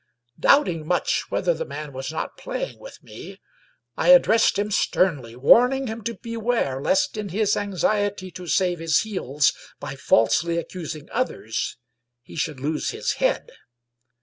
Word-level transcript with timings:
Doubting 0.39 0.87
much 0.87 1.29
whether 1.29 1.53
the 1.53 1.63
man 1.63 1.93
was 1.93 2.11
not 2.11 2.35
playing 2.35 2.79
with 2.79 3.03
me, 3.03 3.39
I 3.95 4.07
addressed 4.07 4.57
him 4.57 4.71
sternly, 4.71 5.35
warning 5.35 5.85
him 5.85 6.01
to 6.05 6.15
beware, 6.15 6.81
lest 6.81 7.17
in 7.17 7.29
his 7.29 7.55
anxiety 7.55 8.31
to 8.31 8.47
save 8.47 8.79
his 8.79 9.01
heels 9.01 9.53
by 9.79 9.95
falsely 9.95 10.57
accusing 10.57 11.07
others, 11.11 11.77
he 12.23 12.35
should 12.35 12.59
lose 12.59 12.89
his 12.89 13.11
head. 13.21 13.51